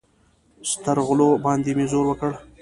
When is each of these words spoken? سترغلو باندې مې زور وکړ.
سترغلو 0.71 1.29
باندې 1.45 1.71
مې 1.77 1.85
زور 1.91 2.05
وکړ. 2.07 2.31